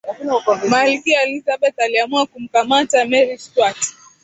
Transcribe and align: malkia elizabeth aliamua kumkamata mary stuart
malkia 0.69 1.21
elizabeth 1.21 1.79
aliamua 1.79 2.25
kumkamata 2.25 3.05
mary 3.05 3.37
stuart 3.37 3.93